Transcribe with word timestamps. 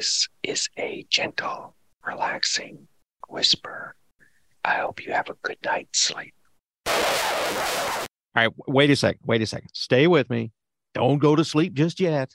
This 0.00 0.30
is 0.42 0.70
a 0.78 1.04
gentle, 1.10 1.76
relaxing 2.02 2.88
whisper. 3.28 3.94
I 4.64 4.76
hope 4.76 5.04
you 5.04 5.12
have 5.12 5.28
a 5.28 5.34
good 5.42 5.58
night's 5.62 6.00
sleep. 6.00 6.32
All 6.86 8.06
right, 8.34 8.50
wait 8.66 8.88
a 8.88 8.96
second. 8.96 9.20
Wait 9.26 9.42
a 9.42 9.46
second. 9.46 9.68
Stay 9.74 10.06
with 10.06 10.30
me. 10.30 10.52
Don't 10.94 11.18
go 11.18 11.36
to 11.36 11.44
sleep 11.44 11.74
just 11.74 12.00
yet. 12.00 12.34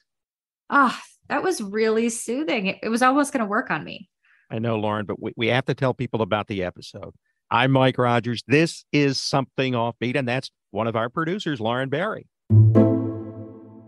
Ah, 0.70 0.96
oh, 0.96 1.04
that 1.30 1.42
was 1.42 1.60
really 1.60 2.10
soothing. 2.10 2.68
It, 2.68 2.78
it 2.84 2.90
was 2.90 3.02
almost 3.02 3.34
going 3.34 3.44
to 3.44 3.50
work 3.50 3.72
on 3.72 3.84
me. 3.84 4.12
I 4.52 4.60
know, 4.60 4.78
Lauren, 4.78 5.08
but 5.08 5.20
we, 5.20 5.34
we 5.36 5.48
have 5.48 5.66
to 5.66 5.74
tell 5.74 5.96
people 5.96 6.22
about 6.22 6.46
the 6.46 6.62
episode. 6.62 7.16
I'm 7.50 7.72
Mike 7.72 7.98
Rogers. 7.98 8.44
This 8.48 8.86
is 8.92 9.20
something 9.20 9.74
offbeat, 9.74 10.16
and 10.16 10.28
that's 10.28 10.52
one 10.70 10.86
of 10.86 10.96
our 10.96 11.10
producers, 11.10 11.60
Lauren 11.60 11.90
Barry. 11.90 12.28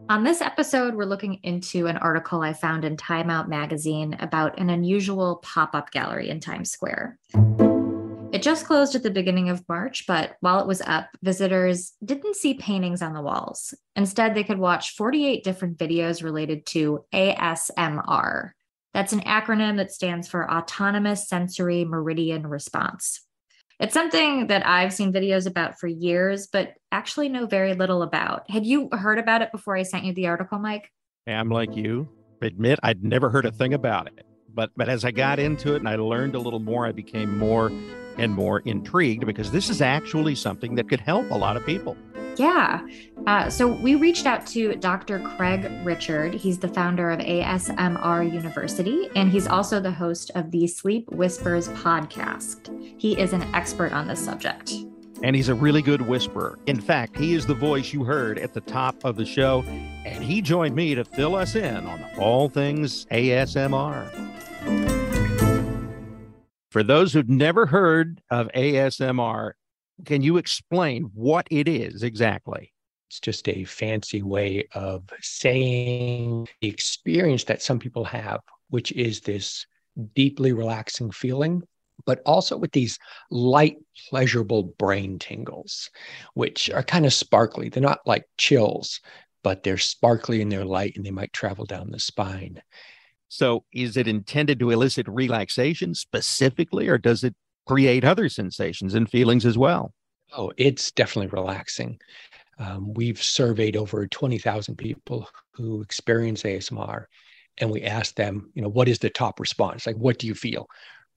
On 0.09 0.23
this 0.23 0.39
episode, 0.39 0.95
we're 0.95 1.03
looking 1.03 1.41
into 1.44 1.88
an 1.88 1.97
article 1.97 2.41
I 2.41 2.53
found 2.53 2.86
in 2.86 2.95
Time 2.95 3.30
Out 3.30 3.50
magazine 3.50 4.16
about 4.22 4.58
an 4.58 4.69
unusual 4.69 5.41
pop 5.44 5.75
up 5.75 5.91
gallery 5.91 6.30
in 6.30 6.39
Times 6.39 6.72
Square. 6.72 7.19
It 8.31 8.41
just 8.41 8.66
closed 8.66 8.95
at 8.95 9.03
the 9.03 9.11
beginning 9.11 9.50
of 9.50 9.67
March, 9.67 10.05
but 10.08 10.38
while 10.39 10.61
it 10.61 10.67
was 10.67 10.81
up, 10.81 11.09
visitors 11.22 11.91
didn't 12.05 12.38
see 12.38 12.53
paintings 12.53 13.02
on 13.02 13.11
the 13.13 13.22
walls. 13.22 13.73
Instead, 13.97 14.33
they 14.33 14.45
could 14.45 14.59
watch 14.59 14.95
48 14.95 15.44
different 15.44 15.78
videos 15.78 16.23
related 16.23 16.66
to 16.67 17.03
ASMR. 17.13 18.52
That's 18.94 19.11
an 19.11 19.22
acronym 19.22 19.75
that 19.75 19.91
stands 19.91 20.30
for 20.30 20.50
Autonomous 20.50 21.28
Sensory 21.28 21.83
Meridian 21.83 22.47
Response. 22.47 23.27
It's 23.80 23.94
something 23.94 24.47
that 24.47 24.66
I've 24.66 24.92
seen 24.92 25.14
videos 25.14 25.45
about 25.45 25.80
for 25.80 25.86
years, 25.86 26.47
but 26.47 26.73
actually 26.92 27.30
know 27.30 27.45
very 27.45 27.75
little 27.75 28.02
about. 28.02 28.50
Had 28.50 28.66
you 28.66 28.89
heard 28.92 29.19
about 29.19 29.44
it 29.44 29.52
before 29.52 29.78
I 29.78 29.84
sent 29.84 30.03
you 30.03 30.14
the 30.14 30.25
article, 30.25 30.58
Mike? 30.58 30.92
I'm 31.28 31.50
like 31.50 31.75
you. 31.75 32.09
Admit 32.42 32.80
I'd 32.81 33.03
never 33.03 33.30
heard 33.30 33.45
a 33.45 33.52
thing 33.52 33.75
about 33.75 34.08
it. 34.08 34.25
But 34.52 34.72
but 34.75 34.89
as 34.89 35.06
I 35.06 35.11
got 35.11 35.38
into 35.38 35.75
it 35.75 35.78
and 35.78 35.89
I 35.89 35.95
learned 35.95 36.34
a 36.34 36.39
little 36.39 36.59
more, 36.59 36.88
I 36.88 36.92
became 36.92 37.38
more 37.38 37.72
and 38.17 38.34
more 38.34 38.61
intrigued 38.61 39.28
because 39.28 39.52
this 39.52 39.69
is 39.69 39.80
actually 39.80 40.34
something 40.34 40.73
that 40.73 40.89
could 40.89 41.00
help 41.00 41.30
a 41.30 41.38
lot 41.38 41.56
of 41.56 41.64
people. 41.64 41.95
Yeah. 42.38 42.85
Uh, 43.25 43.49
so 43.49 43.67
we 43.67 43.95
reached 43.95 44.25
out 44.25 44.45
to 44.47 44.75
Dr. 44.75 45.19
Craig 45.19 45.69
Richard. 45.83 46.33
He's 46.33 46.59
the 46.59 46.67
founder 46.67 47.09
of 47.09 47.19
ASMR 47.19 48.31
University, 48.31 49.09
and 49.16 49.31
he's 49.31 49.47
also 49.47 49.79
the 49.79 49.91
host 49.91 50.31
of 50.35 50.52
the 50.52 50.67
Sleep 50.67 51.09
Whispers 51.11 51.67
podcast. 51.69 52.71
He 52.99 53.19
is 53.19 53.33
an 53.33 53.44
expert 53.55 53.91
on 53.91 54.07
this 54.07 54.23
subject. 54.23 54.73
And 55.23 55.35
he's 55.35 55.49
a 55.49 55.55
really 55.55 55.81
good 55.81 56.02
whisperer. 56.02 56.59
In 56.67 56.79
fact, 56.79 57.17
he 57.17 57.33
is 57.33 57.47
the 57.47 57.55
voice 57.55 57.91
you 57.91 58.03
heard 58.03 58.38
at 58.38 58.53
the 58.53 58.61
top 58.61 59.03
of 59.03 59.16
the 59.16 59.25
show, 59.25 59.63
and 60.05 60.23
he 60.23 60.41
joined 60.41 60.75
me 60.75 60.94
to 60.94 61.03
fill 61.03 61.35
us 61.35 61.55
in 61.55 61.88
on 61.88 62.05
all 62.19 62.49
things 62.49 63.05
ASMR. 63.07 64.27
For 66.69 66.83
those 66.83 67.13
who've 67.13 67.28
never 67.28 67.66
heard 67.66 68.22
of 68.29 68.50
ASMR, 68.53 69.53
can 70.06 70.22
you 70.22 70.38
explain 70.38 71.09
what 71.13 71.47
it 71.50 71.68
is 71.68 72.03
exactly? 72.03 72.74
It's 73.09 73.19
just 73.19 73.47
a 73.47 73.63
fancy 73.63 74.22
way 74.22 74.68
of 74.74 75.03
saying 75.22 76.47
the 76.62 76.68
experience 76.68 77.46
that 77.46 77.62
some 77.62 77.80
people 77.80 78.03
have, 78.06 78.41
which 78.69 78.91
is 78.91 79.22
this 79.22 79.66
deeply 80.13 80.52
relaxing 80.52 81.12
feeling, 81.12 81.63
but 82.06 82.22
also 82.25 82.57
with 82.57 82.72
these 82.74 83.00
light, 83.31 83.78
pleasurable 84.09 84.63
brain 84.78 85.19
tingles, 85.19 85.90
which 86.34 86.69
are 86.69 86.84
kind 86.84 87.06
of 87.06 87.13
sparkly. 87.13 87.69
They're 87.69 87.81
not 87.81 88.06
like 88.06 88.25
chills, 88.38 89.00
but 89.44 89.63
they're 89.63 89.78
sparkly 89.78 90.41
and 90.41 90.52
they're 90.52 90.66
light 90.66 90.94
and 90.96 91.06
they 91.06 91.12
might 91.12 91.34
travel 91.34 91.66
down 91.66 91.90
the 91.90 92.00
spine. 92.00 92.62
So, 93.30 93.66
is 93.74 93.97
it 93.97 94.07
intended 94.07 94.59
to 94.59 94.72
elicit 94.72 95.07
relaxation 95.09 95.94
specifically, 95.94 96.88
or 96.88 96.97
does 96.97 97.24
it 97.24 97.36
create 97.67 98.03
other 98.03 98.29
sensations 98.29 98.95
and 98.95 99.09
feelings 99.09 99.45
as 99.45 99.57
well? 99.57 99.94
Oh, 100.35 100.51
it's 100.57 100.91
definitely 100.91 101.28
relaxing. 101.28 102.00
Um, 102.59 102.94
we've 102.94 103.22
surveyed 103.22 103.78
over 103.78 104.07
20,000 104.07 104.75
people 104.75 105.29
who 105.53 105.81
experience 105.81 106.44
ASMR, 106.44 107.06
and 107.59 107.72
we 107.72 107.83
asked 107.83 108.16
them, 108.16 108.51
you 108.56 108.61
know, 108.61 108.69
what 108.69 108.88
is 108.88 109.00
the 109.00 109.09
top 109.09 109.39
response? 109.39 109.85
Like, 109.85 109.95
what 109.95 110.17
do 110.17 110.27
you 110.27 110.33
feel? 110.33 110.67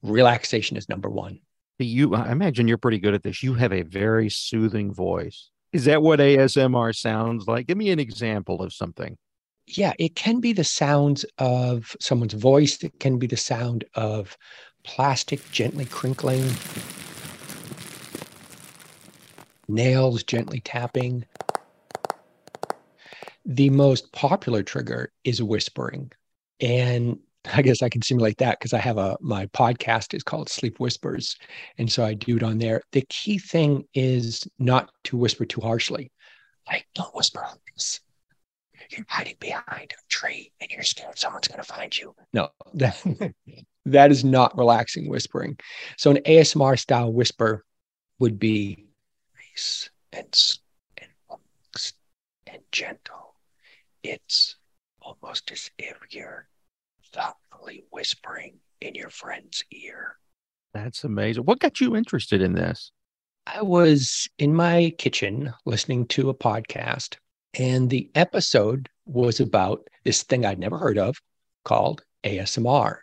Relaxation 0.03 0.77
is 0.77 0.87
number 0.87 1.09
one. 1.09 1.39
You, 1.79 2.13
I 2.13 2.31
imagine 2.31 2.67
you're 2.67 2.77
pretty 2.77 2.99
good 2.99 3.15
at 3.15 3.23
this. 3.23 3.41
You 3.41 3.55
have 3.55 3.73
a 3.73 3.81
very 3.81 4.29
soothing 4.29 4.93
voice. 4.93 5.49
Is 5.73 5.85
that 5.85 6.01
what 6.01 6.19
ASMR 6.19 6.95
sounds 6.95 7.47
like? 7.47 7.67
Give 7.67 7.77
me 7.77 7.89
an 7.89 7.99
example 7.99 8.61
of 8.61 8.73
something. 8.73 9.17
Yeah, 9.67 9.93
it 9.97 10.15
can 10.15 10.39
be 10.39 10.53
the 10.53 10.63
sounds 10.63 11.25
of 11.37 11.95
someone's 11.99 12.33
voice. 12.33 12.83
It 12.83 12.99
can 12.99 13.17
be 13.17 13.27
the 13.27 13.37
sound 13.37 13.85
of 13.95 14.37
plastic 14.83 15.39
gently 15.51 15.85
crinkling, 15.85 16.49
nails 19.67 20.23
gently 20.23 20.59
tapping. 20.61 21.25
The 23.45 23.69
most 23.69 24.11
popular 24.11 24.63
trigger 24.63 25.11
is 25.23 25.41
whispering. 25.41 26.11
And 26.59 27.19
I 27.53 27.61
guess 27.61 27.81
I 27.81 27.89
can 27.89 28.01
simulate 28.01 28.37
that 28.37 28.59
because 28.59 28.73
I 28.73 28.77
have 28.79 28.97
a 28.97 29.17
my 29.19 29.47
podcast 29.47 30.13
is 30.13 30.23
called 30.23 30.49
Sleep 30.49 30.79
Whispers. 30.79 31.37
And 31.77 31.91
so 31.91 32.05
I 32.05 32.13
do 32.13 32.37
it 32.37 32.43
on 32.43 32.59
there. 32.59 32.81
The 32.91 33.03
key 33.09 33.39
thing 33.39 33.85
is 33.93 34.47
not 34.59 34.91
to 35.05 35.17
whisper 35.17 35.45
too 35.45 35.61
harshly. 35.61 36.11
Like, 36.67 36.85
don't 36.93 37.13
whisper. 37.15 37.45
You're 38.91 39.05
hiding 39.07 39.37
behind 39.39 39.93
a 39.93 40.01
tree 40.09 40.51
and 40.59 40.69
you're 40.69 40.83
scared 40.83 41.17
someone's 41.17 41.47
gonna 41.47 41.63
find 41.63 41.97
you. 41.97 42.13
No, 42.33 42.49
that, 42.73 43.01
that 43.85 44.11
is 44.11 44.23
not 44.23 44.57
relaxing 44.57 45.09
whispering. 45.09 45.57
So 45.97 46.11
an 46.11 46.17
ASMR 46.17 46.77
style 46.77 47.11
whisper 47.11 47.63
would 48.19 48.37
be 48.37 48.85
nice 49.35 49.89
and, 50.11 50.59
and 50.97 51.09
relaxed 51.29 51.95
and 52.47 52.61
gentle. 52.71 53.35
It's 54.03 54.57
almost 55.01 55.51
as 55.51 55.71
if 55.79 55.97
you're 56.09 56.47
thoughtfully 57.13 57.85
whispering 57.91 58.59
in 58.81 58.95
your 58.95 59.09
friend's 59.09 59.63
ear. 59.71 60.17
That's 60.73 61.03
amazing. 61.03 61.43
What 61.45 61.59
got 61.59 61.79
you 61.79 61.95
interested 61.95 62.41
in 62.41 62.53
this? 62.53 62.91
I 63.47 63.61
was 63.61 64.29
in 64.37 64.53
my 64.53 64.93
kitchen 64.97 65.53
listening 65.65 66.07
to 66.07 66.29
a 66.29 66.33
podcast, 66.33 67.15
and 67.57 67.89
the 67.89 68.09
episode 68.15 68.89
was 69.05 69.39
about 69.39 69.87
this 70.03 70.23
thing 70.23 70.45
I'd 70.45 70.59
never 70.59 70.77
heard 70.77 70.97
of 70.97 71.17
called 71.63 72.03
ASMR. 72.23 72.99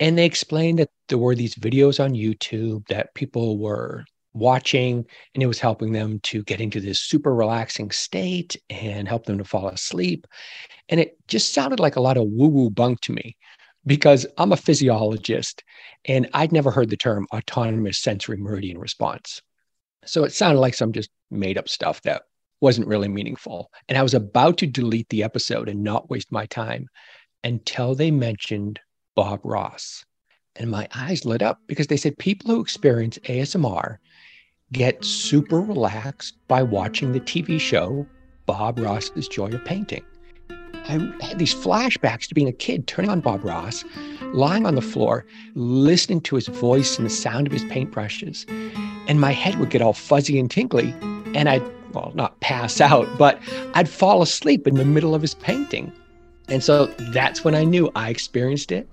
And 0.00 0.18
they 0.18 0.26
explained 0.26 0.78
that 0.78 0.90
there 1.08 1.18
were 1.18 1.34
these 1.34 1.54
videos 1.54 2.02
on 2.02 2.14
YouTube 2.14 2.86
that 2.88 3.14
people 3.14 3.58
were 3.58 4.04
watching, 4.34 5.04
and 5.34 5.42
it 5.42 5.46
was 5.46 5.60
helping 5.60 5.92
them 5.92 6.18
to 6.24 6.42
get 6.42 6.60
into 6.60 6.80
this 6.80 7.00
super 7.00 7.34
relaxing 7.34 7.90
state 7.90 8.56
and 8.70 9.06
help 9.06 9.26
them 9.26 9.38
to 9.38 9.44
fall 9.44 9.68
asleep. 9.68 10.26
And 10.88 10.98
it 10.98 11.16
just 11.28 11.52
sounded 11.52 11.80
like 11.80 11.96
a 11.96 12.00
lot 12.00 12.16
of 12.16 12.24
woo 12.26 12.48
woo 12.48 12.70
bunk 12.70 13.00
to 13.02 13.12
me 13.12 13.36
because 13.86 14.26
I'm 14.38 14.52
a 14.52 14.56
physiologist 14.56 15.62
and 16.04 16.28
I'd 16.32 16.52
never 16.52 16.70
heard 16.70 16.90
the 16.90 16.96
term 16.96 17.26
autonomous 17.32 17.98
sensory 17.98 18.36
meridian 18.36 18.78
response. 18.78 19.40
So 20.04 20.24
it 20.24 20.32
sounded 20.32 20.60
like 20.60 20.74
some 20.74 20.92
just 20.92 21.10
made 21.30 21.58
up 21.58 21.68
stuff 21.68 22.02
that 22.02 22.22
wasn't 22.62 22.86
really 22.86 23.08
meaningful. 23.08 23.70
And 23.88 23.98
I 23.98 24.02
was 24.02 24.14
about 24.14 24.56
to 24.58 24.66
delete 24.66 25.08
the 25.08 25.22
episode 25.22 25.68
and 25.68 25.82
not 25.82 26.08
waste 26.08 26.32
my 26.32 26.46
time 26.46 26.88
until 27.44 27.94
they 27.94 28.10
mentioned 28.10 28.80
Bob 29.16 29.40
Ross. 29.42 30.04
And 30.56 30.70
my 30.70 30.88
eyes 30.94 31.24
lit 31.24 31.42
up 31.42 31.60
because 31.66 31.88
they 31.88 31.96
said 31.96 32.16
people 32.18 32.54
who 32.54 32.60
experience 32.60 33.18
ASMR 33.24 33.96
get 34.70 35.04
super 35.04 35.60
relaxed 35.60 36.36
by 36.46 36.62
watching 36.62 37.12
the 37.12 37.20
TV 37.20 37.58
show 37.60 38.06
Bob 38.46 38.78
Ross's 38.78 39.28
Joy 39.28 39.48
of 39.48 39.64
Painting. 39.64 40.04
I 40.72 41.12
had 41.20 41.38
these 41.38 41.54
flashbacks 41.54 42.26
to 42.28 42.34
being 42.34 42.48
a 42.48 42.52
kid, 42.52 42.86
turning 42.86 43.10
on 43.10 43.20
Bob 43.20 43.44
Ross, 43.44 43.84
lying 44.34 44.66
on 44.66 44.74
the 44.74 44.82
floor, 44.82 45.26
listening 45.54 46.20
to 46.22 46.36
his 46.36 46.48
voice 46.48 46.96
and 46.96 47.06
the 47.06 47.10
sound 47.10 47.46
of 47.46 47.52
his 47.52 47.64
paintbrushes. 47.64 48.48
And 49.08 49.20
my 49.20 49.32
head 49.32 49.58
would 49.58 49.70
get 49.70 49.82
all 49.82 49.92
fuzzy 49.92 50.38
and 50.38 50.50
tingly 50.50 50.94
and 51.34 51.48
I'd, 51.48 51.62
well, 51.92 52.12
not 52.14 52.38
pass 52.40 52.80
out, 52.80 53.08
but 53.18 53.40
I'd 53.74 53.88
fall 53.88 54.22
asleep 54.22 54.66
in 54.66 54.74
the 54.74 54.84
middle 54.84 55.14
of 55.14 55.22
his 55.22 55.34
painting. 55.34 55.92
And 56.48 56.62
so 56.62 56.86
that's 56.86 57.44
when 57.44 57.54
I 57.54 57.64
knew 57.64 57.90
I 57.94 58.10
experienced 58.10 58.72
it. 58.72 58.88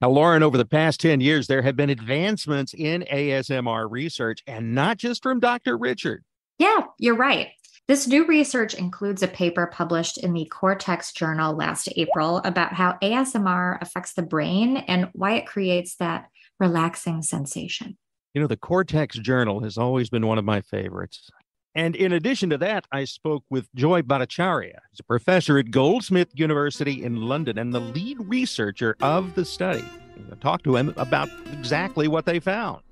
Now, 0.00 0.10
Lauren, 0.10 0.42
over 0.42 0.58
the 0.58 0.66
past 0.66 1.00
10 1.00 1.20
years, 1.20 1.46
there 1.46 1.62
have 1.62 1.76
been 1.76 1.88
advancements 1.88 2.74
in 2.74 3.06
ASMR 3.10 3.90
research, 3.90 4.42
and 4.46 4.74
not 4.74 4.98
just 4.98 5.22
from 5.22 5.40
Dr. 5.40 5.78
Richard. 5.78 6.24
Yeah, 6.58 6.80
you're 6.98 7.16
right. 7.16 7.52
This 7.88 8.06
new 8.06 8.26
research 8.26 8.74
includes 8.74 9.22
a 9.22 9.28
paper 9.28 9.66
published 9.66 10.18
in 10.18 10.32
the 10.32 10.46
Cortex 10.46 11.12
Journal 11.12 11.54
last 11.54 11.88
April 11.96 12.38
about 12.38 12.72
how 12.72 12.98
ASMR 13.02 13.78
affects 13.80 14.14
the 14.14 14.22
brain 14.22 14.76
and 14.76 15.08
why 15.12 15.34
it 15.34 15.46
creates 15.46 15.96
that 15.96 16.28
relaxing 16.58 17.22
sensation. 17.22 17.96
You 18.34 18.40
know, 18.40 18.48
the 18.48 18.56
Cortex 18.56 19.16
Journal 19.16 19.60
has 19.60 19.78
always 19.78 20.10
been 20.10 20.26
one 20.26 20.38
of 20.38 20.44
my 20.44 20.60
favorites. 20.60 21.30
And 21.76 21.94
in 21.94 22.12
addition 22.12 22.50
to 22.50 22.58
that, 22.58 22.84
I 22.90 23.04
spoke 23.04 23.44
with 23.48 23.72
Joy 23.76 24.02
Bhattacharya, 24.02 24.74
who's 24.90 24.98
a 24.98 25.04
professor 25.04 25.56
at 25.56 25.70
Goldsmith 25.70 26.30
University 26.34 27.04
in 27.04 27.22
London 27.22 27.58
and 27.58 27.72
the 27.72 27.78
lead 27.78 28.16
researcher 28.20 28.96
of 29.00 29.36
the 29.36 29.44
study. 29.44 29.84
I 30.32 30.34
talked 30.36 30.64
to 30.64 30.74
him 30.74 30.92
about 30.96 31.28
exactly 31.52 32.08
what 32.08 32.26
they 32.26 32.40
found. 32.40 32.82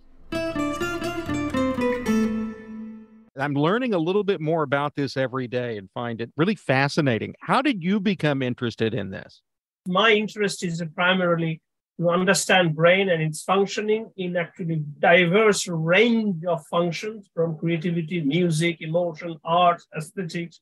I'm 3.36 3.54
learning 3.54 3.94
a 3.94 3.98
little 3.98 4.22
bit 4.22 4.40
more 4.40 4.62
about 4.62 4.94
this 4.94 5.16
every 5.16 5.48
day 5.48 5.76
and 5.76 5.90
find 5.90 6.20
it 6.20 6.30
really 6.36 6.54
fascinating. 6.54 7.34
How 7.40 7.62
did 7.62 7.82
you 7.82 7.98
become 7.98 8.42
interested 8.42 8.94
in 8.94 9.10
this? 9.10 9.42
My 9.88 10.12
interest 10.12 10.62
is 10.62 10.80
primarily 10.94 11.60
to 11.98 12.10
understand 12.10 12.74
brain 12.74 13.08
and 13.10 13.22
its 13.22 13.42
functioning 13.42 14.10
in 14.16 14.36
actually 14.36 14.82
diverse 14.98 15.68
range 15.68 16.44
of 16.44 16.66
functions 16.66 17.30
from 17.34 17.56
creativity, 17.58 18.20
music, 18.22 18.80
emotion, 18.80 19.36
art, 19.44 19.82
aesthetics, 19.96 20.60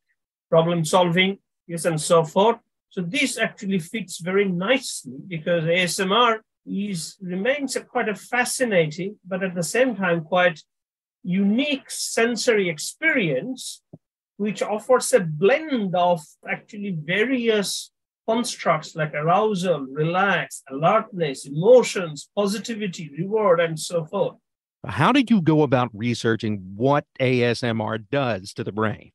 problem 0.48 0.84
solving, 0.84 1.38
yes, 1.66 1.84
and 1.84 2.00
so 2.00 2.24
forth. 2.24 2.58
So 2.90 3.02
this 3.02 3.38
actually 3.38 3.78
fits 3.78 4.18
very 4.18 4.46
nicely 4.46 5.18
because 5.26 5.64
ASMR 5.64 6.40
is 6.66 7.16
remains 7.22 7.76
a 7.76 7.80
quite 7.82 8.08
a 8.08 8.14
fascinating, 8.14 9.16
but 9.26 9.42
at 9.42 9.54
the 9.54 9.62
same 9.62 9.94
time 9.94 10.22
quite 10.22 10.60
unique 11.22 11.88
sensory 11.90 12.68
experience, 12.68 13.82
which 14.36 14.62
offers 14.62 15.12
a 15.12 15.20
blend 15.20 15.94
of 15.94 16.20
actually 16.48 16.96
various 16.98 17.92
constructs 18.28 18.94
like 18.94 19.14
arousal, 19.14 19.86
relax, 19.90 20.62
alertness, 20.70 21.46
emotions, 21.46 22.28
positivity, 22.36 23.10
reward, 23.18 23.60
and 23.60 23.78
so 23.78 24.04
forth. 24.04 24.36
How 24.86 25.12
did 25.12 25.30
you 25.30 25.42
go 25.42 25.62
about 25.62 25.90
researching 25.92 26.72
what 26.76 27.04
ASMR 27.20 28.04
does 28.10 28.52
to 28.54 28.64
the 28.64 28.72
brain? 28.72 29.12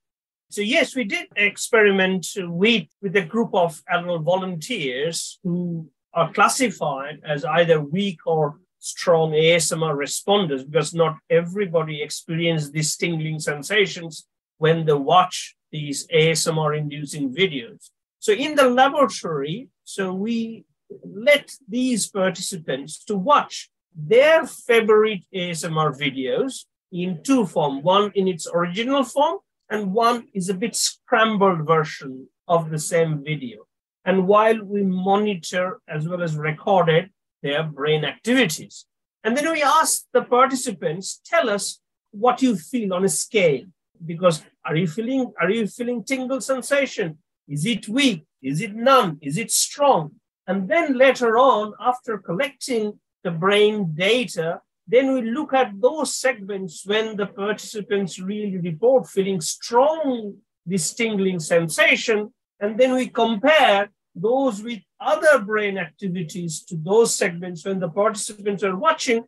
So 0.49 0.61
yes, 0.61 0.95
we 0.95 1.05
did 1.05 1.27
experiment 1.35 2.27
with, 2.37 2.85
with 3.01 3.15
a 3.15 3.23
group 3.23 3.49
of 3.53 3.81
adult 3.89 4.23
volunteers 4.23 5.39
who 5.43 5.89
are 6.13 6.31
classified 6.31 7.19
as 7.25 7.43
either 7.43 7.81
weak 7.81 8.19
or 8.25 8.59
strong 8.79 9.31
ASMR 9.31 9.97
responders 9.97 10.63
because 10.63 10.93
not 10.93 11.17
everybody 11.29 12.03
experiences 12.03 12.71
these 12.71 12.95
tingling 12.95 13.39
sensations 13.39 14.27
when 14.59 14.85
they 14.85 14.93
watch 14.93 15.55
these 15.71 16.07
ASMR 16.07 16.77
inducing 16.77 17.33
videos. 17.33 17.89
So 18.25 18.33
in 18.33 18.55
the 18.55 18.67
laboratory, 18.67 19.69
so 19.83 20.11
we 20.11 20.65
let 21.03 21.51
these 21.69 22.09
participants 22.09 23.05
to 23.05 23.15
watch 23.15 23.69
their 23.95 24.47
favorite 24.47 25.21
ASMR 25.31 25.95
videos 25.95 26.65
in 26.91 27.21
two 27.21 27.45
form, 27.45 27.83
one 27.83 28.11
in 28.15 28.27
its 28.27 28.47
original 28.51 29.03
form 29.03 29.37
and 29.69 29.93
one 29.93 30.27
is 30.33 30.49
a 30.49 30.55
bit 30.55 30.75
scrambled 30.75 31.67
version 31.67 32.27
of 32.47 32.71
the 32.71 32.79
same 32.79 33.23
video. 33.23 33.67
And 34.05 34.27
while 34.27 34.59
we 34.59 34.81
monitor 34.81 35.79
as 35.87 36.09
well 36.09 36.23
as 36.23 36.35
recorded 36.35 37.11
their 37.43 37.61
brain 37.61 38.03
activities. 38.03 38.87
And 39.23 39.37
then 39.37 39.51
we 39.51 39.61
ask 39.61 40.05
the 40.13 40.23
participants, 40.23 41.21
tell 41.23 41.47
us 41.47 41.79
what 42.09 42.41
you 42.41 42.55
feel 42.55 42.95
on 42.95 43.05
a 43.05 43.09
scale. 43.09 43.65
Because 44.03 44.41
are 44.65 44.75
you 44.75 44.87
feeling, 44.87 45.31
are 45.39 45.51
you 45.51 45.67
feeling 45.67 46.03
tingle 46.03 46.41
sensation? 46.41 47.19
Is 47.47 47.65
it 47.65 47.87
weak? 47.87 48.25
Is 48.41 48.61
it 48.61 48.75
none? 48.75 49.19
Is 49.21 49.37
it 49.37 49.51
strong? 49.51 50.11
And 50.47 50.67
then 50.67 50.97
later 50.97 51.37
on, 51.37 51.73
after 51.79 52.17
collecting 52.17 52.99
the 53.23 53.31
brain 53.31 53.93
data, 53.95 54.61
then 54.87 55.13
we 55.13 55.21
look 55.23 55.53
at 55.53 55.79
those 55.81 56.15
segments 56.15 56.85
when 56.85 57.15
the 57.15 57.25
participants 57.25 58.19
really 58.19 58.57
report 58.57 59.07
feeling 59.07 59.41
strong, 59.41 60.35
this 60.65 60.93
tingling 60.93 61.39
sensation. 61.39 62.31
And 62.59 62.77
then 62.79 62.93
we 62.93 63.07
compare 63.07 63.89
those 64.13 64.61
with 64.61 64.79
other 64.99 65.39
brain 65.39 65.77
activities 65.77 66.63
to 66.63 66.77
those 66.77 67.15
segments 67.15 67.65
when 67.65 67.79
the 67.79 67.89
participants 67.89 68.63
are 68.63 68.75
watching 68.75 69.25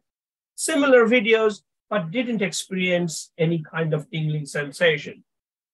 similar 0.55 1.07
videos 1.07 1.61
but 1.89 2.11
didn't 2.11 2.41
experience 2.41 3.31
any 3.37 3.63
kind 3.63 3.93
of 3.93 4.09
tingling 4.11 4.45
sensation. 4.45 5.23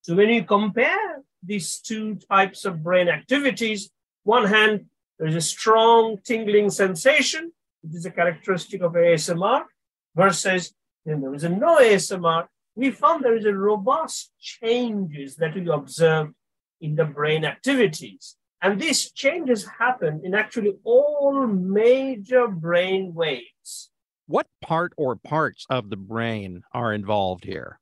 So 0.02 0.16
when 0.16 0.30
you 0.30 0.44
compare 0.44 1.23
these 1.46 1.80
two 1.80 2.16
types 2.16 2.66
of 2.66 2.84
brain 2.84 3.10
activities, 3.10 3.90
one 4.24 4.46
hand, 4.46 4.86
there's 5.20 5.36
a 5.36 5.42
strong 5.42 6.18
tingling 6.24 6.70
sensation, 6.70 7.52
which 7.82 7.96
is 7.96 8.06
a 8.06 8.12
characteristic 8.12 8.82
of 8.82 8.94
ASMR, 8.94 9.64
versus 10.16 10.74
when 11.04 11.22
there 11.22 11.34
is 11.34 11.44
a 11.44 11.50
no 11.50 11.78
ASMR, 11.78 12.48
we 12.76 12.92
found 12.92 13.24
there 13.24 13.38
is 13.38 13.46
a 13.46 13.54
robust 13.54 14.32
changes 14.40 15.36
that 15.36 15.54
we 15.54 15.68
observed 15.70 16.34
in 16.82 16.96
the 16.96 17.06
brain 17.06 17.46
activities. 17.46 18.36
And 18.62 18.80
these 18.80 19.12
changes 19.12 19.68
happen 19.78 20.22
in 20.24 20.34
actually 20.34 20.74
all 20.84 21.46
major 21.46 22.48
brain 22.48 23.14
waves. 23.14 23.92
What 24.28 24.48
part 24.62 24.94
or 24.98 25.18
parts 25.18 25.66
of 25.70 25.90
the 25.90 25.98
brain 25.98 26.64
are 26.74 26.94
involved 26.94 27.44
here? 27.44 27.80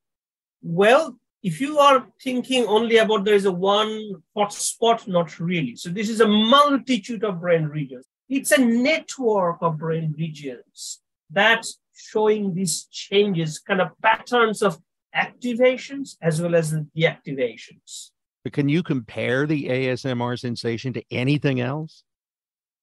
Well, 0.63 1.17
if 1.43 1.59
you 1.59 1.79
are 1.79 2.07
thinking 2.21 2.65
only 2.65 2.97
about 2.97 3.25
there 3.25 3.33
is 3.33 3.45
a 3.45 3.51
one 3.51 4.21
hot 4.35 4.53
spot, 4.53 5.07
not 5.07 5.39
really. 5.39 5.75
So 5.75 5.89
this 5.89 6.09
is 6.09 6.21
a 6.21 6.27
multitude 6.27 7.23
of 7.23 7.41
brain 7.41 7.65
regions. 7.65 8.05
It's 8.29 8.51
a 8.51 8.59
network 8.59 9.57
of 9.61 9.77
brain 9.77 10.13
regions 10.17 11.01
that 11.31 11.65
showing 11.95 12.53
these 12.53 12.85
changes, 12.85 13.59
kind 13.59 13.81
of 13.81 13.89
patterns 14.01 14.61
of 14.61 14.79
activations 15.15 16.15
as 16.21 16.41
well 16.41 16.55
as 16.55 16.71
the 16.71 16.87
deactivations. 16.95 18.11
But 18.43 18.53
can 18.53 18.69
you 18.69 18.83
compare 18.83 19.45
the 19.45 19.65
ASMR 19.65 20.39
sensation 20.39 20.93
to 20.93 21.03
anything 21.11 21.59
else? 21.59 22.03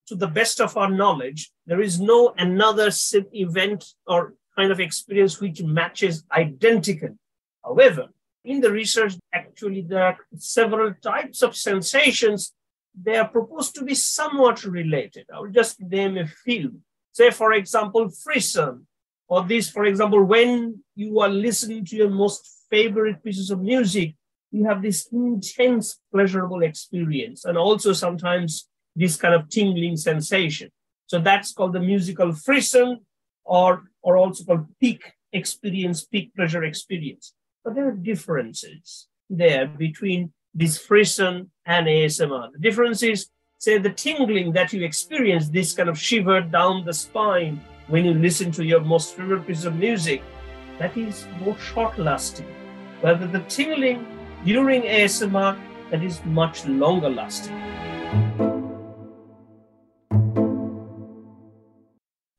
To 0.08 0.14
the 0.14 0.26
best 0.26 0.60
of 0.60 0.76
our 0.76 0.90
knowledge, 0.90 1.50
there 1.66 1.80
is 1.80 2.00
no 2.00 2.34
another 2.38 2.90
event 3.32 3.84
or 4.06 4.34
kind 4.56 4.72
of 4.72 4.80
experience 4.80 5.40
which 5.40 5.62
matches 5.62 6.24
identically. 6.32 7.16
However, 7.64 8.08
in 8.44 8.60
the 8.60 8.70
research, 8.70 9.14
actually, 9.32 9.82
there 9.82 10.04
are 10.04 10.16
several 10.36 10.94
types 11.02 11.42
of 11.42 11.56
sensations. 11.56 12.52
They 13.00 13.16
are 13.16 13.28
proposed 13.28 13.74
to 13.76 13.84
be 13.84 13.94
somewhat 13.94 14.64
related. 14.64 15.26
I 15.32 15.40
will 15.40 15.50
just 15.50 15.80
name 15.80 16.16
a 16.16 16.26
few. 16.26 16.80
Say, 17.12 17.30
for 17.30 17.52
example, 17.52 18.08
frisson, 18.08 18.86
or 19.28 19.44
this, 19.44 19.68
for 19.68 19.84
example, 19.84 20.24
when 20.24 20.82
you 20.94 21.20
are 21.20 21.28
listening 21.28 21.84
to 21.86 21.96
your 21.96 22.10
most 22.10 22.66
favorite 22.70 23.22
pieces 23.22 23.50
of 23.50 23.60
music, 23.60 24.14
you 24.50 24.64
have 24.64 24.82
this 24.82 25.08
intense 25.12 26.00
pleasurable 26.12 26.62
experience 26.62 27.44
and 27.44 27.58
also 27.58 27.92
sometimes 27.92 28.68
this 28.96 29.16
kind 29.16 29.34
of 29.34 29.48
tingling 29.48 29.96
sensation. 29.96 30.70
So 31.06 31.18
that's 31.18 31.52
called 31.52 31.74
the 31.74 31.80
musical 31.80 32.32
frisson 32.32 33.00
or, 33.44 33.84
or 34.02 34.16
also 34.16 34.44
called 34.44 34.66
peak 34.80 35.12
experience, 35.32 36.04
peak 36.04 36.34
pleasure 36.34 36.64
experience. 36.64 37.34
But 37.68 37.74
there 37.74 37.88
are 37.88 37.92
differences 37.92 39.08
there 39.28 39.66
between 39.66 40.32
this 40.54 40.78
frisson 40.78 41.50
and 41.66 41.86
ASMR. 41.86 42.50
The 42.52 42.60
difference 42.60 43.02
is, 43.02 43.28
say, 43.58 43.76
the 43.76 43.90
tingling 43.90 44.52
that 44.52 44.72
you 44.72 44.82
experience, 44.82 45.50
this 45.50 45.74
kind 45.74 45.90
of 45.90 45.98
shiver 45.98 46.40
down 46.40 46.86
the 46.86 46.94
spine 46.94 47.60
when 47.88 48.06
you 48.06 48.14
listen 48.14 48.50
to 48.52 48.64
your 48.64 48.80
most 48.80 49.16
favorite 49.16 49.46
piece 49.46 49.66
of 49.66 49.76
music, 49.76 50.22
that 50.78 50.96
is 50.96 51.26
more 51.44 51.58
short 51.58 51.98
lasting. 51.98 52.48
Whether 53.02 53.26
the 53.26 53.40
tingling 53.40 54.06
during 54.46 54.80
ASMR 54.84 55.60
that 55.90 56.02
is 56.02 56.24
much 56.24 56.64
longer 56.64 57.10
lasting. 57.10 58.47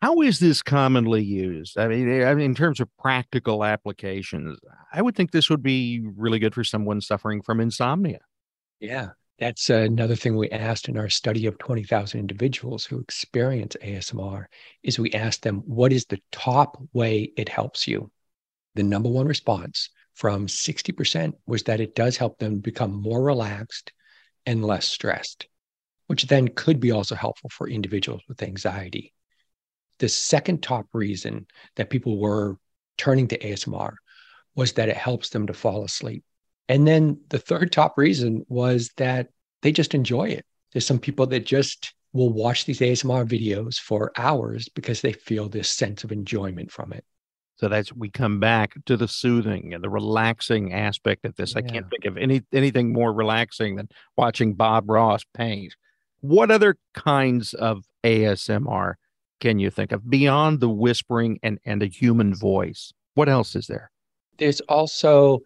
How 0.10 0.22
is 0.22 0.40
this 0.40 0.64
commonly 0.64 1.22
used? 1.22 1.78
Eh, 1.78 1.84
I 1.84 1.88
mean, 1.88 2.40
in 2.40 2.56
terms 2.56 2.80
of 2.80 2.90
practical 2.98 3.64
applications, 3.64 4.58
I 4.92 5.04
would 5.04 5.16
think 5.16 5.30
this 5.30 5.52
would 5.52 5.62
be 5.62 6.02
really 6.18 6.40
good 6.40 6.56
for 6.56 6.64
someone 6.64 7.00
suffering 7.00 7.44
from 7.44 7.60
insomnia. 7.60 8.18
Yeah, 8.80 9.10
that's 9.38 9.70
another 9.70 10.16
thing 10.16 10.36
we 10.36 10.50
asked 10.50 10.90
in 10.90 10.98
our 10.98 11.10
study 11.10 11.46
of 11.46 11.60
20,000 11.60 12.20
individuals 12.20 12.86
who 12.86 12.98
experience 12.98 13.78
ASMR 13.84 14.46
is 14.82 14.98
we 14.98 15.12
asked 15.12 15.44
them 15.44 15.58
what 15.68 15.94
is 15.94 16.06
the 16.06 16.20
top 16.32 16.82
way 16.92 17.32
it 17.38 17.48
helps 17.48 17.88
you? 17.88 18.10
the 18.74 18.82
number 18.82 19.10
one 19.10 19.28
response 19.28 19.90
from 20.16 20.48
60% 20.48 21.34
was 21.46 21.62
that 21.64 21.82
it 21.82 21.94
does 21.94 22.18
help 22.18 22.40
them 22.40 22.58
become 22.58 22.92
more 22.92 23.22
relaxed 23.22 23.92
and 24.48 24.66
less 24.66 24.88
stressed, 24.88 25.48
which 26.08 26.26
then 26.26 26.48
could 26.48 26.80
be 26.80 26.90
also 26.90 27.14
helpful 27.14 27.52
for 27.52 27.70
individuals 27.70 28.24
with 28.28 28.42
anxiety. 28.42 29.14
The 30.00 30.10
second 30.10 30.64
top 30.64 30.88
reason 30.94 31.46
that 31.76 31.90
people 31.90 32.20
were 32.20 32.58
turning 32.98 33.28
to 33.30 33.38
ASMR 33.38 33.94
was 34.56 34.74
that 34.74 34.90
it 34.90 34.98
helps 34.98 35.30
them 35.30 35.48
to 35.48 35.54
fall 35.54 35.84
asleep. 35.84 36.24
And 36.68 36.88
then 36.88 37.22
the 37.30 37.40
third 37.40 37.72
top 37.72 37.98
reason 37.98 38.46
was 38.48 38.92
that 38.98 39.28
they 39.62 39.72
just 39.72 39.96
enjoy 39.96 40.30
it. 40.30 40.46
There's 40.72 40.86
some 40.86 41.00
people 41.00 41.28
that 41.28 41.46
just 41.46 41.94
will 42.14 42.32
watch 42.32 42.66
these 42.66 42.80
ASMR 42.80 43.26
videos 43.26 43.80
for 43.80 44.12
hours 44.16 44.70
because 44.70 45.02
they 45.02 45.14
feel 45.14 45.50
this 45.50 45.70
sense 45.70 46.04
of 46.04 46.12
enjoyment 46.12 46.72
from 46.72 46.94
it. 46.94 47.06
So 47.56 47.68
that's 47.68 47.92
we 47.92 48.10
come 48.10 48.40
back 48.40 48.74
to 48.86 48.96
the 48.96 49.08
soothing 49.08 49.74
and 49.74 49.84
the 49.84 49.90
relaxing 49.90 50.74
aspect 50.74 51.26
of 51.26 51.36
this. 51.36 51.54
Yeah. 51.54 51.60
I 51.60 51.62
can't 51.64 51.90
think 51.90 52.06
of 52.06 52.18
any 52.18 52.42
anything 52.54 52.94
more 52.94 53.12
relaxing 53.12 53.76
than 53.76 53.90
watching 54.16 54.54
Bob 54.54 54.90
Ross 54.90 55.26
paint. 55.34 55.76
What 56.22 56.52
other 56.52 56.78
kinds 56.94 57.54
of 57.54 57.84
ASMR 58.06 58.94
can 59.40 59.60
you 59.60 59.70
think 59.70 59.92
of 59.92 60.10
beyond 60.10 60.60
the 60.60 60.70
whispering 60.70 61.40
and, 61.44 61.60
and 61.66 61.82
a 61.82 61.88
human 61.88 62.34
voice? 62.34 62.94
What 63.14 63.30
else 63.30 63.56
is 63.56 63.68
there? 63.68 63.92
There's 64.38 64.62
also 64.62 65.40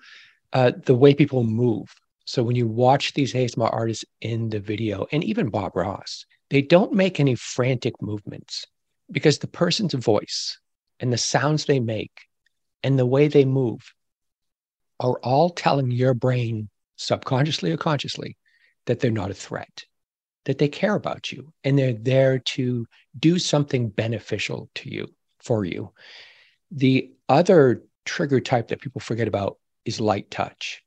uh, 0.52 0.72
the 0.86 0.96
way 0.96 1.14
people 1.14 1.44
move. 1.44 1.94
So 2.26 2.44
when 2.44 2.56
you 2.56 2.68
watch 2.68 3.14
these 3.14 3.34
ASMR 3.34 3.72
artists 3.72 4.06
in 4.22 4.50
the 4.50 4.60
video, 4.60 5.08
and 5.12 5.24
even 5.24 5.50
Bob 5.50 5.76
Ross, 5.76 6.26
they 6.50 6.62
don't 6.62 6.94
make 6.94 7.20
any 7.20 7.36
frantic 7.36 8.02
movements 8.02 8.66
because 9.12 9.40
the 9.40 9.48
person's 9.48 9.94
voice 9.94 10.60
and 11.00 11.12
the 11.12 11.18
sounds 11.18 11.66
they 11.66 11.80
make 11.80 12.12
and 12.84 12.98
the 12.98 13.06
way 13.06 13.28
they 13.28 13.46
move 13.46 13.82
are 15.00 15.20
all 15.20 15.50
telling 15.50 15.92
your 15.92 16.14
brain, 16.14 16.70
subconsciously 16.96 17.72
or 17.72 17.78
consciously, 17.78 18.38
that 18.86 19.00
they're 19.00 19.12
not 19.12 19.32
a 19.32 19.34
threat 19.36 19.86
that 20.46 20.58
they 20.58 20.68
care 20.68 20.96
about 20.96 21.32
you 21.32 21.54
and 21.64 21.78
they're 21.78 21.94
there 21.94 22.40
to 22.40 22.86
do 23.18 23.40
something 23.40 23.90
beneficial 23.90 24.70
to 24.76 24.90
you 24.90 25.08
for 25.40 25.66
you. 25.66 25.92
The 26.72 27.12
other 27.30 27.84
trigger 28.06 28.40
type 28.40 28.70
that 28.70 28.82
people 28.82 29.02
forget 29.02 29.28
about 29.28 29.58
is 29.86 30.00
light 30.00 30.30
touch. 30.32 30.84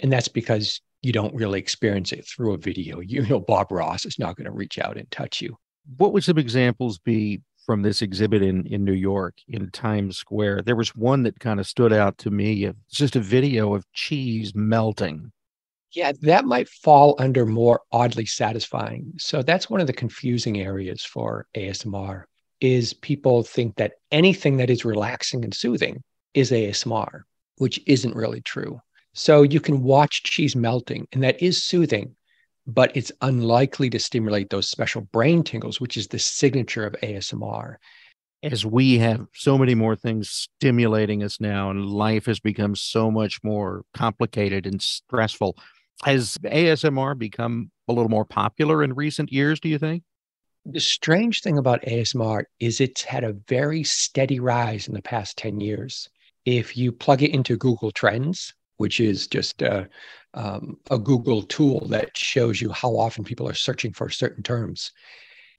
And 0.00 0.12
that's 0.12 0.28
because 0.28 0.80
you 1.02 1.12
don't 1.12 1.34
really 1.34 1.58
experience 1.58 2.12
it 2.12 2.26
through 2.26 2.54
a 2.54 2.58
video. 2.58 3.00
You 3.12 3.26
know, 3.26 3.40
Bob 3.40 3.70
Ross 3.70 4.04
is 4.04 4.18
not 4.18 4.36
going 4.36 4.46
to 4.46 4.52
reach 4.52 4.78
out 4.78 4.96
and 4.96 5.10
touch 5.10 5.40
you. 5.40 5.56
What 5.96 6.12
would 6.12 6.24
some 6.24 6.38
examples 6.38 6.98
be 6.98 7.42
from 7.66 7.82
this 7.82 8.02
exhibit 8.02 8.42
in, 8.42 8.66
in 8.66 8.84
New 8.84 8.92
York 8.92 9.34
in 9.48 9.70
Times 9.70 10.16
Square? 10.16 10.62
There 10.62 10.76
was 10.76 10.94
one 10.96 11.24
that 11.24 11.40
kind 11.40 11.60
of 11.60 11.66
stood 11.66 11.92
out 11.92 12.18
to 12.18 12.30
me. 12.30 12.64
It's 12.64 12.96
just 12.96 13.16
a 13.16 13.20
video 13.20 13.74
of 13.74 13.84
cheese 13.92 14.54
melting 14.54 15.32
yeah, 15.92 16.12
that 16.22 16.44
might 16.44 16.68
fall 16.68 17.14
under 17.18 17.44
more 17.44 17.80
oddly 17.92 18.26
satisfying. 18.26 19.12
So 19.18 19.42
that's 19.42 19.68
one 19.68 19.80
of 19.80 19.86
the 19.86 19.92
confusing 19.92 20.60
areas 20.60 21.04
for 21.04 21.46
ASMR 21.54 22.24
is 22.60 22.94
people 22.94 23.42
think 23.42 23.76
that 23.76 23.94
anything 24.10 24.56
that 24.56 24.70
is 24.70 24.84
relaxing 24.84 25.44
and 25.44 25.54
soothing 25.54 26.02
is 26.32 26.50
ASMR, 26.50 27.22
which 27.58 27.80
isn't 27.86 28.16
really 28.16 28.40
true. 28.40 28.80
So 29.14 29.42
you 29.42 29.60
can 29.60 29.82
watch 29.82 30.22
cheese 30.22 30.56
melting 30.56 31.06
and 31.12 31.22
that 31.22 31.42
is 31.42 31.62
soothing, 31.62 32.16
but 32.66 32.96
it's 32.96 33.12
unlikely 33.20 33.90
to 33.90 33.98
stimulate 33.98 34.48
those 34.48 34.68
special 34.68 35.02
brain 35.02 35.42
tingles, 35.42 35.80
which 35.80 35.96
is 35.96 36.08
the 36.08 36.18
signature 36.18 36.86
of 36.86 36.94
ASMR. 37.02 37.76
As 38.44 38.64
we 38.64 38.98
have 38.98 39.26
so 39.34 39.58
many 39.58 39.74
more 39.74 39.94
things 39.94 40.30
stimulating 40.30 41.22
us 41.22 41.40
now, 41.40 41.70
and 41.70 41.86
life 41.88 42.26
has 42.26 42.40
become 42.40 42.74
so 42.74 43.08
much 43.10 43.38
more 43.44 43.84
complicated 43.94 44.66
and 44.66 44.82
stressful, 44.82 45.56
has 46.04 46.38
ASMR 46.44 47.18
become 47.18 47.70
a 47.88 47.92
little 47.92 48.10
more 48.10 48.24
popular 48.24 48.82
in 48.82 48.94
recent 48.94 49.32
years, 49.32 49.60
do 49.60 49.68
you 49.68 49.78
think? 49.78 50.02
The 50.64 50.80
strange 50.80 51.40
thing 51.40 51.58
about 51.58 51.82
ASMR 51.82 52.44
is 52.60 52.80
it's 52.80 53.02
had 53.02 53.24
a 53.24 53.36
very 53.48 53.82
steady 53.82 54.38
rise 54.38 54.86
in 54.86 54.94
the 54.94 55.02
past 55.02 55.36
10 55.38 55.60
years. 55.60 56.08
If 56.44 56.76
you 56.76 56.92
plug 56.92 57.22
it 57.22 57.34
into 57.34 57.56
Google 57.56 57.90
Trends, 57.90 58.54
which 58.76 59.00
is 59.00 59.26
just 59.26 59.62
a, 59.62 59.88
um, 60.34 60.78
a 60.90 60.98
Google 60.98 61.42
tool 61.42 61.86
that 61.88 62.16
shows 62.16 62.60
you 62.60 62.70
how 62.70 62.96
often 62.96 63.24
people 63.24 63.48
are 63.48 63.54
searching 63.54 63.92
for 63.92 64.08
certain 64.08 64.42
terms, 64.42 64.92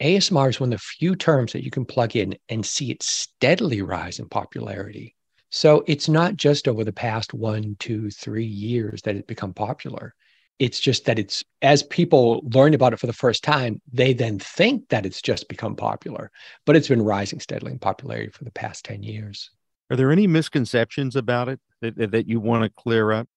ASMR 0.02 0.50
is 0.50 0.60
one 0.60 0.74
of 0.74 0.80
the 0.80 0.84
few 0.98 1.16
terms 1.16 1.54
that 1.54 1.64
you 1.64 1.72
can 1.72 1.86
plug 1.86 2.16
in 2.16 2.36
and 2.50 2.66
see 2.66 2.92
it 2.92 3.04
steadily 3.04 3.82
rise 3.82 4.20
in 4.20 4.28
popularity. 4.28 5.16
So 5.50 5.84
it's 5.86 6.10
not 6.10 6.36
just 6.36 6.68
over 6.68 6.84
the 6.84 6.92
past 6.92 7.34
one, 7.34 7.76
two, 7.80 8.10
three 8.10 8.46
years 8.46 9.02
that 9.04 9.16
it 9.16 9.28
become 9.28 9.54
popular. 9.54 10.16
It's 10.60 10.80
just 10.80 11.06
that 11.06 11.20
it's 11.20 11.44
as 11.62 11.84
people 11.84 12.42
learn 12.54 12.74
about 12.74 12.94
it 12.94 13.00
for 13.00 13.08
the 13.08 13.14
first 13.14 13.44
time, 13.44 13.82
they 13.92 14.14
then 14.14 14.40
think 14.40 14.90
that 14.90 15.06
it's 15.06 15.22
just 15.22 15.50
become 15.50 15.76
popular, 15.76 16.32
but 16.66 16.76
it's 16.76 16.88
been 16.88 17.02
rising 17.02 17.40
steadily 17.40 17.72
in 17.72 17.80
popularity 17.80 18.30
for 18.30 18.44
the 18.44 18.52
past 18.52 18.86
10 18.86 19.04
years. 19.04 19.50
Are 19.90 19.96
there 19.96 20.12
any 20.12 20.28
misconceptions 20.28 21.16
about 21.16 21.50
it 21.50 21.60
that, 21.82 22.12
that 22.12 22.28
you 22.28 22.40
want 22.40 22.64
to 22.64 22.70
clear 22.70 23.12
up? 23.12 23.28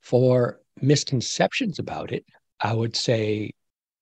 For 0.00 0.60
misconceptions 0.80 1.78
about 1.78 2.12
it, 2.12 2.24
I 2.60 2.72
would 2.72 2.96
say 2.96 3.52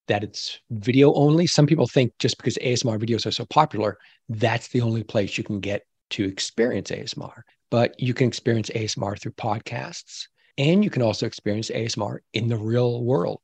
that 0.06 0.24
it's 0.24 0.58
video 0.70 1.12
only. 1.14 1.46
Some 1.46 1.66
people 1.66 1.86
think 1.86 2.12
just 2.18 2.36
because 2.38 2.56
ASMR 2.58 2.98
videos 2.98 3.26
are 3.26 3.32
so 3.32 3.44
popular, 3.46 3.98
that's 4.28 4.68
the 4.68 4.80
only 4.80 5.02
place 5.02 5.38
you 5.38 5.44
can 5.44 5.60
get 5.60 5.82
to 6.10 6.24
experience 6.24 6.90
ASMR. 6.90 7.42
But 7.70 8.00
you 8.00 8.14
can 8.14 8.28
experience 8.28 8.70
ASMR 8.70 9.20
through 9.20 9.32
podcasts. 9.32 10.28
And 10.58 10.82
you 10.82 10.90
can 10.90 11.02
also 11.02 11.24
experience 11.24 11.70
ASMR 11.70 12.18
in 12.34 12.48
the 12.48 12.56
real 12.56 13.02
world. 13.04 13.40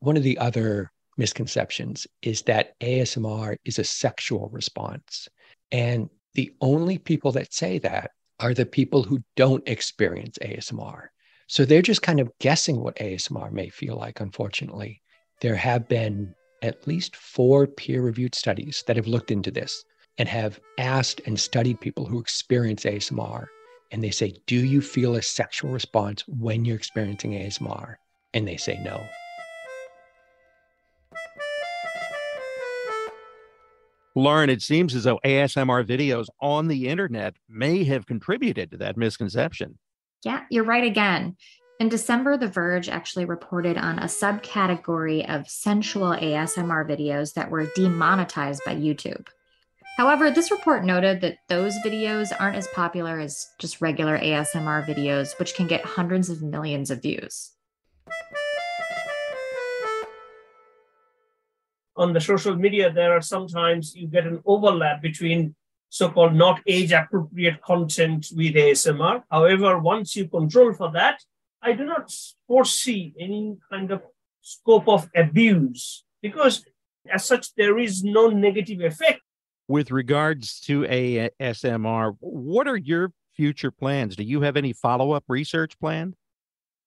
One 0.00 0.16
of 0.16 0.22
the 0.22 0.38
other 0.38 0.92
misconceptions 1.16 2.06
is 2.22 2.42
that 2.42 2.78
ASMR 2.80 3.56
is 3.64 3.78
a 3.78 3.84
sexual 3.84 4.50
response. 4.50 5.26
And 5.72 6.10
the 6.34 6.52
only 6.60 6.98
people 6.98 7.32
that 7.32 7.54
say 7.54 7.78
that 7.78 8.10
are 8.40 8.52
the 8.52 8.66
people 8.66 9.02
who 9.02 9.22
don't 9.36 9.66
experience 9.66 10.38
ASMR. 10.42 11.06
So 11.46 11.64
they're 11.64 11.82
just 11.82 12.02
kind 12.02 12.20
of 12.20 12.30
guessing 12.40 12.80
what 12.80 12.96
ASMR 12.96 13.50
may 13.50 13.70
feel 13.70 13.96
like, 13.96 14.20
unfortunately. 14.20 15.00
There 15.40 15.56
have 15.56 15.88
been 15.88 16.34
at 16.62 16.86
least 16.86 17.16
four 17.16 17.66
peer 17.66 18.02
reviewed 18.02 18.34
studies 18.34 18.84
that 18.86 18.96
have 18.96 19.06
looked 19.06 19.30
into 19.30 19.50
this 19.50 19.84
and 20.18 20.28
have 20.28 20.60
asked 20.78 21.20
and 21.26 21.38
studied 21.38 21.80
people 21.80 22.06
who 22.06 22.20
experience 22.20 22.84
ASMR 22.84 23.46
and 23.94 24.02
they 24.02 24.10
say, 24.10 24.34
Do 24.48 24.56
you 24.56 24.80
feel 24.80 25.14
a 25.14 25.22
sexual 25.22 25.70
response 25.70 26.26
when 26.26 26.64
you're 26.64 26.76
experiencing 26.76 27.30
ASMR? 27.30 27.94
And 28.34 28.46
they 28.46 28.56
say 28.56 28.76
no. 28.82 29.00
Lauren, 34.16 34.50
it 34.50 34.62
seems 34.62 34.96
as 34.96 35.04
though 35.04 35.20
ASMR 35.24 35.86
videos 35.86 36.26
on 36.40 36.66
the 36.66 36.88
internet 36.88 37.36
may 37.48 37.84
have 37.84 38.04
contributed 38.06 38.72
to 38.72 38.76
that 38.78 38.96
misconception. 38.96 39.78
Yeah, 40.24 40.40
you're 40.50 40.64
right 40.64 40.84
again. 40.84 41.36
In 41.78 41.88
December, 41.88 42.36
The 42.36 42.48
Verge 42.48 42.88
actually 42.88 43.26
reported 43.26 43.78
on 43.78 44.00
a 44.00 44.06
subcategory 44.06 45.28
of 45.32 45.48
sensual 45.48 46.10
ASMR 46.10 46.88
videos 46.88 47.34
that 47.34 47.48
were 47.48 47.66
demonetized 47.76 48.62
by 48.66 48.74
YouTube. 48.74 49.28
However, 49.96 50.28
this 50.28 50.50
report 50.50 50.84
noted 50.84 51.20
that 51.20 51.38
those 51.48 51.78
videos 51.86 52.32
aren't 52.40 52.56
as 52.56 52.66
popular 52.68 53.20
as 53.20 53.46
just 53.60 53.80
regular 53.80 54.18
ASMR 54.18 54.84
videos, 54.84 55.38
which 55.38 55.54
can 55.54 55.68
get 55.68 55.84
hundreds 55.84 56.28
of 56.28 56.42
millions 56.42 56.90
of 56.90 57.00
views. 57.00 57.52
On 61.96 62.12
the 62.12 62.20
social 62.20 62.56
media, 62.56 62.92
there 62.92 63.12
are 63.12 63.20
sometimes 63.20 63.94
you 63.94 64.08
get 64.08 64.26
an 64.26 64.42
overlap 64.44 65.00
between 65.00 65.54
so-called 65.90 66.34
not 66.34 66.60
age-appropriate 66.66 67.62
content 67.62 68.26
with 68.34 68.54
ASMR. 68.54 69.22
However, 69.30 69.78
once 69.78 70.16
you 70.16 70.26
control 70.26 70.72
for 70.72 70.90
that, 70.90 71.22
I 71.62 71.72
do 71.72 71.84
not 71.84 72.12
foresee 72.48 73.14
any 73.16 73.56
kind 73.70 73.92
of 73.92 74.02
scope 74.42 74.88
of 74.88 75.08
abuse 75.14 76.02
because 76.20 76.64
as 77.08 77.24
such, 77.24 77.54
there 77.54 77.78
is 77.78 78.02
no 78.02 78.28
negative 78.28 78.80
effect 78.80 79.20
with 79.68 79.90
regards 79.90 80.60
to 80.60 80.82
ASMR, 80.82 82.16
what 82.20 82.68
are 82.68 82.76
your 82.76 83.12
future 83.34 83.70
plans? 83.70 84.16
Do 84.16 84.22
you 84.22 84.42
have 84.42 84.56
any 84.56 84.72
follow 84.72 85.12
up 85.12 85.24
research 85.28 85.78
planned? 85.78 86.14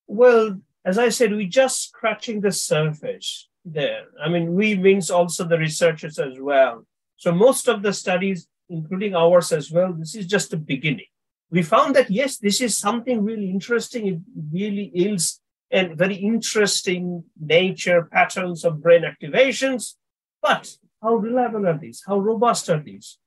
Well, 0.08 0.62
as 0.86 0.98
I 0.98 1.10
said, 1.10 1.32
we're 1.32 1.48
just 1.48 1.90
scratching 1.90 2.42
the 2.42 2.52
surface 2.52 3.50
there. 3.66 4.06
I 4.24 4.30
mean, 4.30 4.54
we 4.54 4.76
means 4.76 5.10
also 5.10 5.44
the 5.44 5.58
researchers 5.58 6.18
as 6.20 6.40
well. 6.40 6.86
So 7.18 7.32
most 7.32 7.68
of 7.68 7.82
the 7.82 7.94
studies, 7.94 8.48
including 8.70 9.16
ours 9.16 9.52
as 9.52 9.72
well, 9.72 9.94
this 9.94 10.16
is 10.16 10.28
just 10.28 10.52
the 10.52 10.58
beginning. 10.58 11.08
We 11.50 11.64
found 11.64 11.96
that 11.96 12.12
yes, 12.12 12.38
this 12.38 12.62
is 12.62 12.78
something 12.78 13.24
really 13.24 13.50
interesting. 13.50 14.08
It 14.08 14.20
really 14.52 14.92
is 14.94 15.40
and 15.70 15.98
very 15.98 16.16
interesting 16.16 17.24
nature 17.40 18.04
patterns 18.04 18.64
of 18.64 18.82
brain 18.82 19.04
activations. 19.04 19.96
But 20.42 20.78
how 21.02 21.16
reliable 21.16 21.68
are 21.68 21.78
these? 21.78 22.04
How 22.06 22.20
robust 22.20 22.70
are 22.70 22.80
these? 22.80 23.18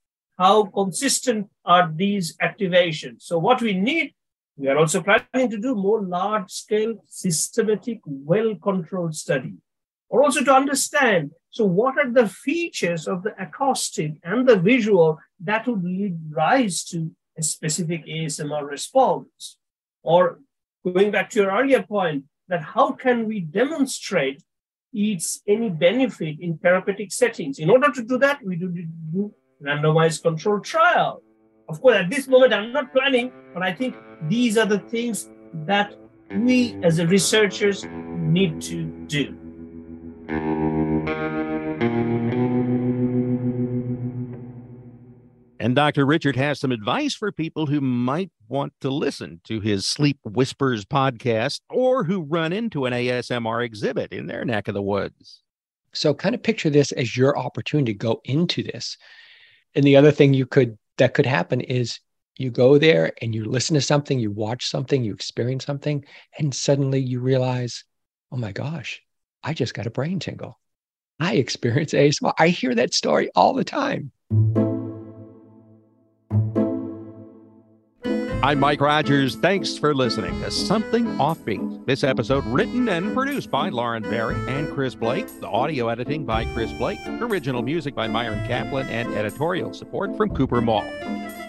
how 0.41 0.65
consistent 0.65 1.47
are 1.67 1.93
these 1.95 2.35
activations. 2.39 3.23
So 3.29 3.39
what 3.39 3.61
we 3.61 3.75
need, 3.75 4.15
we 4.57 4.69
are 4.69 4.79
also 4.79 5.03
planning 5.03 5.51
to 5.51 5.59
do 5.59 5.75
more 5.75 6.01
large 6.01 6.51
scale, 6.51 6.95
systematic, 7.07 8.01
well 8.07 8.55
controlled 8.57 9.15
study, 9.15 9.57
or 10.09 10.23
also 10.23 10.43
to 10.43 10.55
understand, 10.55 11.33
so 11.51 11.67
what 11.67 11.99
are 11.99 12.11
the 12.11 12.27
features 12.27 13.07
of 13.07 13.23
the 13.23 13.35
acoustic 13.39 14.13
and 14.25 14.49
the 14.49 14.57
visual 14.57 15.19
that 15.41 15.67
would 15.67 15.85
lead 15.85 16.17
rise 16.31 16.85
to 16.85 17.11
a 17.39 17.43
specific 17.43 18.07
ASMR 18.07 18.67
response? 18.67 19.59
Or 20.03 20.39
going 20.83 21.11
back 21.11 21.29
to 21.31 21.41
your 21.41 21.51
earlier 21.51 21.83
point, 21.83 22.25
that 22.49 22.63
how 22.63 22.93
can 22.93 23.29
we 23.29 23.41
demonstrate 23.41 24.43
its 24.93 25.43
any 25.47 25.71
benefit 25.71 26.37
in 26.41 26.59
therapeutic 26.59 27.13
settings? 27.13 27.59
In 27.59 27.71
order 27.71 27.91
to 27.93 28.03
do 28.03 28.19
that, 28.19 28.45
we 28.45 28.57
do, 28.57 28.69
do 28.69 29.35
randomized 29.63 30.23
controlled 30.23 30.65
trial. 30.65 31.23
Of 31.69 31.81
course, 31.81 31.97
at 31.97 32.11
this 32.11 32.27
moment, 32.27 32.53
I'm 32.53 32.73
not 32.73 32.93
planning, 32.93 33.33
but 33.55 33.63
I 33.63 33.73
think 33.73 33.97
these 34.29 34.59
are 34.59 34.67
the 34.67 34.81
things 34.81 35.31
that 35.67 35.95
we 36.31 36.77
as 36.83 37.03
researchers 37.05 37.85
need 37.85 38.61
to 38.63 38.85
do. 39.07 39.37
And 45.61 45.77
Dr. 45.77 46.07
Richard 46.07 46.37
has 46.37 46.59
some 46.59 46.73
advice 46.73 47.15
for 47.15 47.31
people 47.31 47.67
who 47.67 47.81
might 47.81 48.31
want 48.51 48.75
to 48.81 48.91
listen 48.91 49.41
to 49.45 49.61
his 49.61 49.87
Sleep 49.87 50.19
Whispers 50.25 50.85
podcast 50.85 51.61
or 51.71 52.05
who 52.05 52.23
run 52.23 52.53
into 52.53 52.85
an 52.85 52.93
ASMR 52.93 53.65
exhibit 53.65 54.13
in 54.13 54.27
their 54.27 54.45
neck 54.45 54.69
of 54.69 54.75
the 54.75 54.83
woods. 54.83 55.43
So, 55.93 56.13
kind 56.13 56.35
of 56.35 56.43
picture 56.43 56.71
this 56.71 56.93
as 56.93 57.17
your 57.17 57.39
opportunity 57.39 57.93
to 57.93 57.99
go 57.99 58.21
into 58.25 58.63
this. 58.63 58.97
And 59.75 59.85
the 59.85 59.97
other 59.97 60.11
thing 60.11 60.35
you 60.35 60.47
could 60.47 60.77
that 60.99 61.15
could 61.15 61.27
happen 61.27 61.61
is 61.61 62.01
you 62.37 62.51
go 62.51 62.79
there 62.79 63.13
and 63.23 63.35
you 63.35 63.45
listen 63.45 63.75
to 63.75 63.81
something, 63.81 64.19
you 64.19 64.31
watch 64.31 64.69
something, 64.69 65.05
you 65.05 65.15
experience 65.15 65.65
something, 65.65 66.05
and 66.39 66.55
suddenly 66.55 67.01
you 67.01 67.21
realize, 67.21 67.85
oh 68.33 68.37
my 68.37 68.53
gosh, 68.53 69.01
I 69.43 69.55
just 69.55 69.75
got 69.75 69.87
a 69.87 69.91
brain 69.91 70.19
tingle. 70.19 70.59
I 71.19 71.35
experience 71.35 71.93
ASMR. 71.93 72.33
I 72.39 72.49
hear 72.49 72.75
that 72.75 72.95
story 72.95 73.31
all 73.35 73.55
the 73.55 73.65
time. 73.65 74.11
I'm 78.43 78.59
Mike 78.59 78.81
Rogers. 78.81 79.37
Thanks 79.37 79.77
for 79.77 79.95
listening 79.95 80.41
to 80.41 80.51
Something 80.51 81.05
Offbeat. 81.19 81.85
This 81.85 82.03
episode 82.03 82.43
written 82.47 82.89
and 82.89 83.15
produced 83.15 83.51
by 83.51 83.69
Lauren 83.69 84.03
Berry 84.03 84.35
and 84.49 84.73
Chris 84.73 84.95
Blake. 84.95 85.27
The 85.41 85.47
audio 85.47 85.89
editing 85.89 86.25
by 86.25 86.47
Chris 86.55 86.73
Blake. 86.73 87.01
Original 87.07 87.61
music 87.61 87.95
by 87.95 88.09
Myron 88.09 88.47
Kaplan 88.47 88.89
and 88.89 89.13
editorial 89.13 89.75
support 89.75 90.17
from 90.17 90.35
Cooper 90.35 90.63
Mall. 90.63 90.85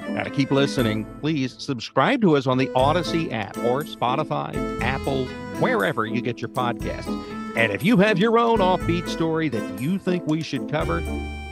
Now 0.09 0.23
to 0.23 0.29
keep 0.29 0.51
listening, 0.51 1.05
please 1.21 1.55
subscribe 1.57 2.19
to 2.23 2.35
us 2.35 2.45
on 2.45 2.57
the 2.57 2.67
Audacy 2.67 3.31
app 3.31 3.57
or 3.59 3.83
Spotify, 3.83 4.81
Apple, 4.81 5.27
wherever 5.61 6.05
you 6.05 6.21
get 6.21 6.41
your 6.41 6.49
podcasts. 6.49 7.07
And 7.55 7.71
if 7.71 7.85
you 7.85 7.95
have 7.97 8.19
your 8.19 8.37
own 8.37 8.59
offbeat 8.59 9.07
story 9.07 9.47
that 9.47 9.79
you 9.79 9.97
think 9.97 10.27
we 10.27 10.43
should 10.43 10.69
cover, 10.69 10.99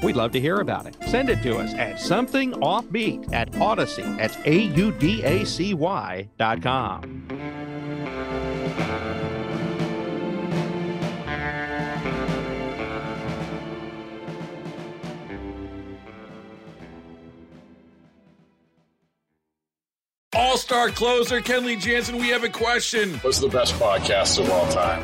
We'd 0.02 0.16
love 0.16 0.32
to 0.32 0.40
hear 0.40 0.62
about 0.62 0.86
it. 0.86 0.96
Send 1.08 1.30
it 1.30 1.42
to 1.44 1.58
us 1.58 1.74
at 1.74 2.00
something 2.00 2.54
offbeat 2.54 3.32
at 3.34 3.52
Audacy. 3.54 4.18
That's 4.18 4.38
A 4.46 4.58
U 4.76 4.92
D 4.94 5.24
A 5.24 5.46
C 5.46 5.74
Y 5.74 6.30
dot 6.38 6.62
com. 6.62 7.26
All 20.34 20.58
star 20.58 20.90
closer 20.90 21.42
Kenley 21.42 21.80
Jansen, 21.80 22.18
we 22.18 22.30
have 22.30 22.44
a 22.44 22.50
question. 22.50 23.16
What's 23.16 23.40
the 23.40 23.50
best 23.50 23.74
podcast 23.76 24.40
of 24.40 24.50
all 24.50 24.72
time? 24.72 25.04